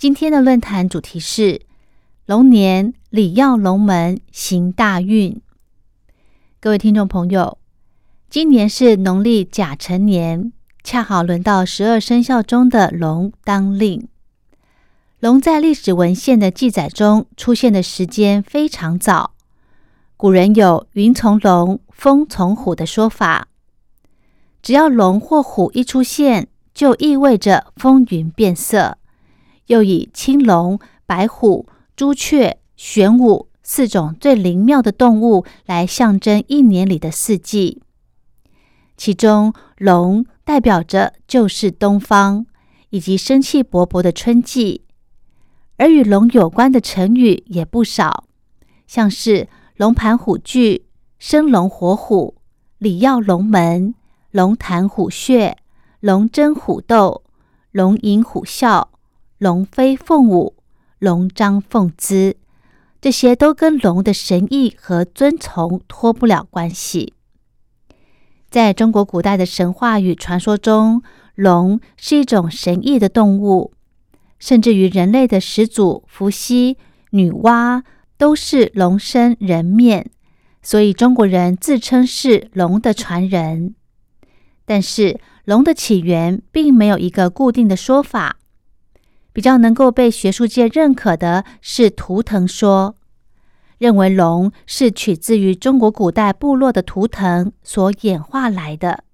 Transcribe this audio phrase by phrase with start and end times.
[0.00, 1.60] 今天的论坛主题是
[2.24, 5.42] 龙年礼要龙门行大运。
[6.58, 7.58] 各位听众朋友，
[8.30, 14.08] 今年是农历甲辰年，恰好轮到十二生肖中的龙当令。
[15.18, 19.34] 龙在历史文献的记载中出现的时间非常早，
[20.16, 23.48] 古人有“云从龙，风从虎”的说法。
[24.62, 28.96] 只要龙或虎一出现，就意味着风云变色。
[29.70, 37.80] 又以青龙、白虎、朱雀、玄武四种最灵妙的动物来象征一年里的四季。
[38.96, 42.46] 其中，龙代表着就是东方
[42.88, 44.82] 以及生气勃勃的春季，
[45.76, 48.24] 而与龙有关的成语也不少，
[48.88, 49.48] 像是
[49.78, 50.84] “龙盘虎踞
[51.20, 52.34] ”“生龙活虎
[52.78, 53.94] ”“礼耀龙门”。
[54.32, 55.56] 龙潭虎穴，
[56.00, 57.22] 龙争虎斗，
[57.72, 58.88] 龙吟虎啸，
[59.40, 60.54] 龙飞凤舞，
[60.98, 62.36] 龙张凤姿，
[63.00, 67.14] 这些都跟龙的神意和尊崇脱不了关系。
[68.50, 71.02] 在中国古代的神话与传说中，
[71.34, 73.72] 龙是一种神异的动物，
[74.38, 76.76] 甚至于人类的始祖伏羲、
[77.12, 77.82] 女娲
[78.18, 80.10] 都是龙身人面，
[80.60, 83.74] 所以中国人自称是龙的传人。
[84.66, 88.36] 但是龙的起源并没有一个固定的说法，
[89.32, 92.96] 比较能够被学术界认可的是图腾说，
[93.78, 99.04] 认为龙是取自于中国古代部落的图腾所演化来的。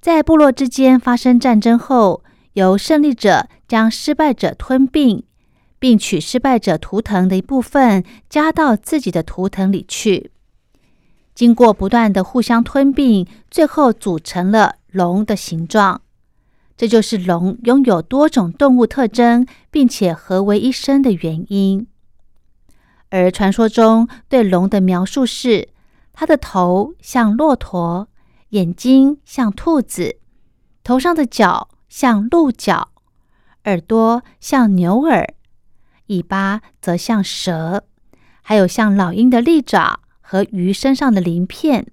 [0.00, 2.22] 在部落之间发生战争后，
[2.54, 5.24] 由胜利者将失败者吞并，
[5.78, 10.30] 并取失败者图腾的一部分加到自己的图腾里去。
[11.34, 16.02] 经过不断的互相吞并，最后组成了龙的形状。
[16.80, 21.86] 这就是龙拥有多种动物特征，并且合为一身的原因。
[23.10, 25.68] 而传说中对龙的描述是：
[26.14, 28.08] 它的头像骆驼，
[28.48, 30.16] 眼睛像兔子，
[30.82, 32.88] 头上的角像鹿角，
[33.64, 35.34] 耳朵像牛耳，
[36.06, 37.84] 尾巴则像蛇，
[38.40, 40.00] 还有像老鹰的利爪。
[40.22, 41.88] 和鱼身上的鳞片，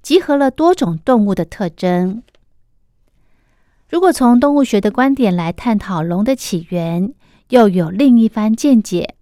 [0.00, 2.22] 集合了多种动物的特征。
[3.88, 7.14] 如果从动物学的观点来探讨龙的起源，
[7.50, 9.14] 又有另一番见解。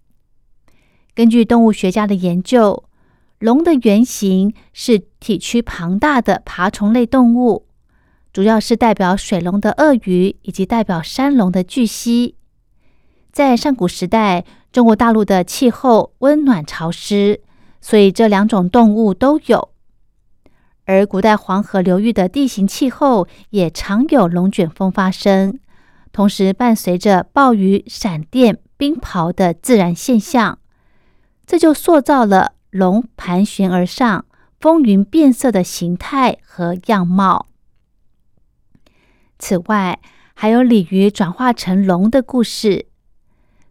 [1.13, 2.83] 根据动物学家的研究，
[3.39, 7.67] 龙的原型是体躯庞大的爬虫类动物，
[8.33, 12.35] 主要是代表水龙的鳄鱼以及代表山龙的巨蜥。
[13.31, 17.41] 在上古时代，中国大陆的气候温暖潮湿。
[17.81, 19.69] 所以这两种动物都有，
[20.85, 25.59] 而古代黄河流域的地形气候也常有龙卷风发生，
[26.11, 30.59] 同时伴随着暴雨、闪电、冰雹的自然现象，
[31.45, 34.25] 这就塑造了龙盘旋而上、
[34.59, 37.47] 风云变色的形态和样貌。
[39.39, 39.99] 此外，
[40.33, 42.87] 还有鲤鱼转化成龙的故事。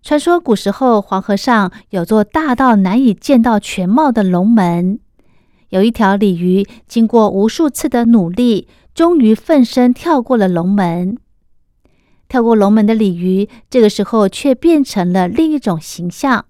[0.03, 4.99] 传说古时候黄河上有座大到难以见到全貌的龙门，
[5.71, 11.19] 有一条鲤鱼经过无数次的努力，终于奋身跳过了龙门。
[12.29, 16.47] 跳过龙门的鲤鱼，这个时候却变成了另一种形象。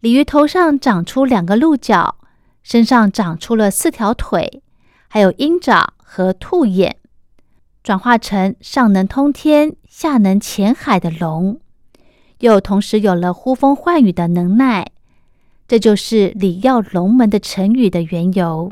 [0.00, 2.16] 鲤鱼头上长出两个鹿角，
[2.62, 4.62] 身上长出了四条腿，
[5.08, 6.96] 还有鹰爪和兔眼，
[7.82, 11.58] 转化成上能通天、下能潜海的龙。
[12.40, 14.92] 又同时有了呼风唤雨的能耐，
[15.66, 18.70] 这就是“礼耀龙门”的成语的缘由，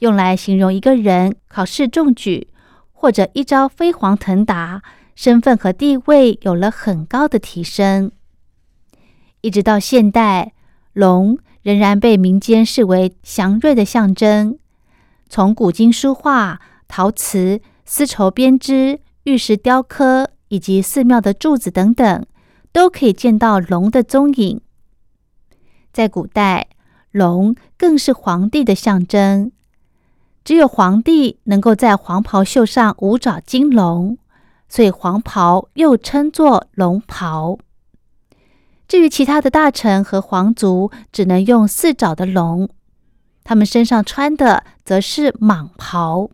[0.00, 2.48] 用来形容一个人考试中举，
[2.92, 4.82] 或者一朝飞黄腾达，
[5.14, 8.10] 身份和地位有了很高的提升。
[9.40, 10.52] 一直到现代，
[10.92, 14.58] 龙仍然被民间视为祥瑞的象征。
[15.28, 20.30] 从古今书画、陶瓷、丝绸编织、玉石雕刻。
[20.50, 22.26] 以及寺庙的柱子等等，
[22.72, 24.60] 都可以见到龙的踪影。
[25.92, 26.68] 在古代，
[27.10, 29.52] 龙更是皇帝的象征，
[30.44, 34.18] 只有皇帝能够在黄袍袖上五爪金龙，
[34.68, 37.58] 所以黄袍又称作龙袍。
[38.86, 42.68] 至于其他的大臣和皇族，只能用四爪的龙，
[43.44, 46.30] 他们身上穿的则是蟒袍。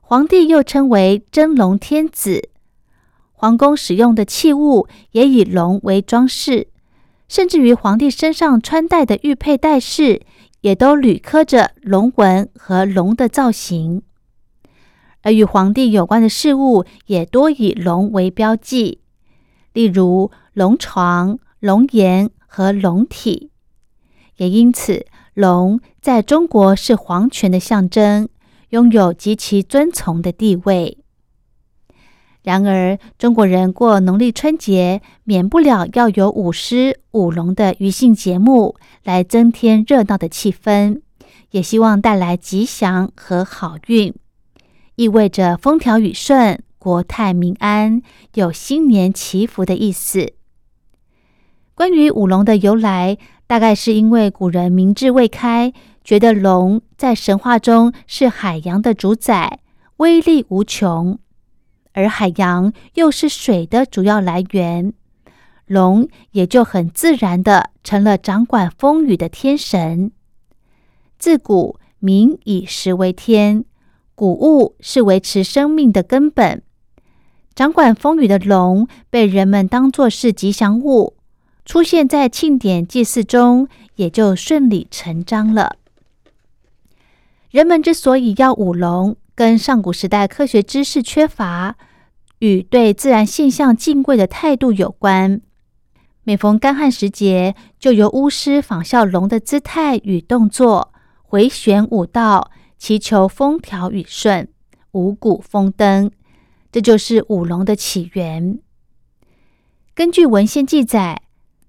[0.00, 2.50] 皇帝又称为真龙天子，
[3.32, 6.68] 皇宫使用的器物也以龙为装饰，
[7.28, 10.22] 甚至于皇帝身上穿戴的玉佩戴饰，
[10.60, 14.02] 也都铝刻着龙纹和龙的造型。
[15.22, 19.00] 而与皇帝有关的事物，也多以龙为标记，
[19.72, 20.30] 例如。
[20.56, 23.50] 龙床、龙颜和龙体，
[24.36, 28.30] 也因此，龙在中国是皇权的象征，
[28.70, 31.04] 拥有极其尊崇的地位。
[32.46, 41.00] 然而，中国人过农历春节，免不了要有舞狮、舞龙的娱乐节目，来增添热闹的气氛，
[41.50, 44.14] 也希望带来吉祥和好运，
[44.94, 48.00] 意味着风调雨顺、国泰民安，
[48.34, 50.32] 有新年祈福的意思。
[51.74, 55.72] 关于舞龙的由来，大概是因为古人明智未开，
[56.04, 59.58] 觉得龙在神话中是海洋的主宰，
[59.96, 61.18] 威力无穷，
[61.96, 64.92] 而海洋又是水的主要来源，
[65.64, 70.12] 龙也就很自然的成了掌管风雨的天神。
[71.18, 73.64] 自古民以食为天，
[74.14, 76.62] 谷物是维持生命的根本，
[77.54, 81.14] 掌管风雨的龙被人们当作是吉祥物。
[81.64, 85.76] 出现在庆典祭祀中，也就顺理成章了。
[87.50, 91.76] 人们之所以要舞龙，跟上古时代科学知识缺乏
[92.38, 95.40] 与对自然现象敬畏的态度有关。
[96.24, 100.92] 每逢干旱时节，就由巫师仿效龙的姿态与动作，
[101.22, 104.48] 回旋舞道，祈求风调雨顺、
[104.92, 106.10] 五谷丰登。
[106.72, 108.58] 这就是舞龙的起源。
[109.94, 111.22] 根据文献记载。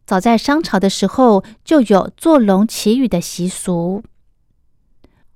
[0.05, 4.01] 早在商朝的时候，就有坐龙祈雨的习俗。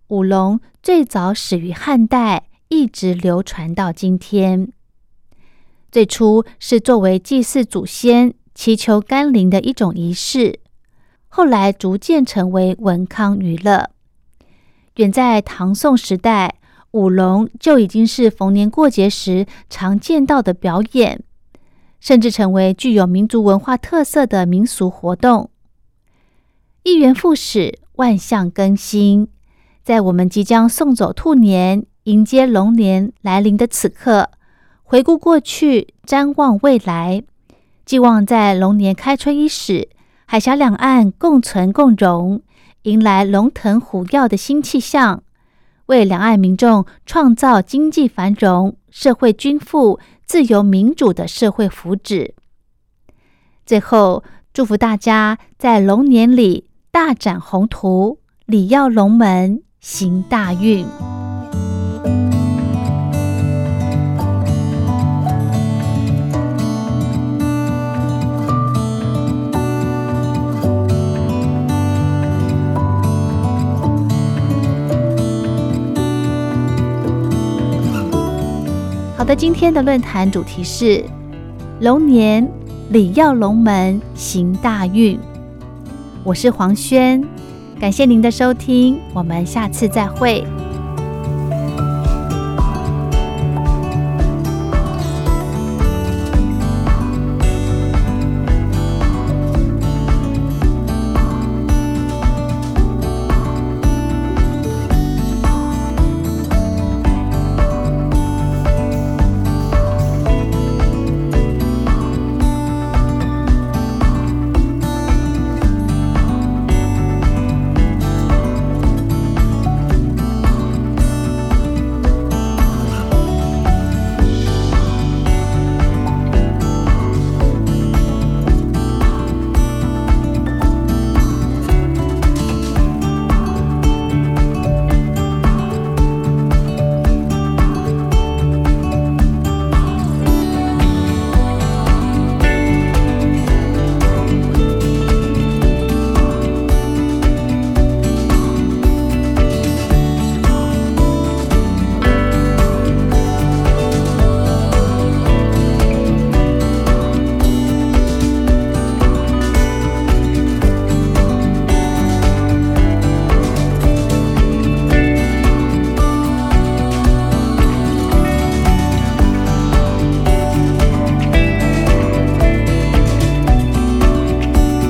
[0.07, 4.71] 舞龙最早始于汉代，一直流传到今天。
[5.91, 10.59] 最初是作为祭祀祖先、祈求甘霖的一种仪式，
[11.27, 13.89] 后来逐渐成为文康娱乐。
[14.95, 16.55] 远在唐宋时代，
[16.91, 21.23] 舞龙就已经是逢年过节时常见到的表演。
[21.99, 25.51] 甚至成为具有民族文化特色的民俗活动。
[26.81, 29.27] 一元复始，万象更新。
[29.83, 34.31] 在我们即将送走兔年，迎接龙年来临的此刻，
[34.91, 37.23] 回顾过去，瞻望未来，
[37.85, 39.87] 寄望在龙年开春伊始，
[40.25, 42.41] 海峡两岸共存共荣，
[42.81, 45.23] 迎来龙腾虎跃的新气象，
[45.85, 49.97] 为两岸民众创造经济繁荣、社会均富。
[50.25, 52.31] 自由民主的社会福祉。
[53.65, 60.85] 最后，祝福大家在龙年里大展宏图，礼耀龙门，行大运。
[79.35, 81.03] 今天的论坛主题是
[81.79, 82.47] 龙年
[82.89, 85.17] 礼耀龙门行大运。
[86.23, 87.23] 我是黄轩，
[87.79, 90.45] 感谢您的收听，我们下次再会。